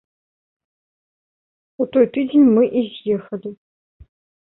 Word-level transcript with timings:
У 1.81 1.89
той 1.93 2.05
тыдзень 2.17 2.51
мы 2.59 2.63
і 2.83 2.87
з'ехалі. 2.99 3.51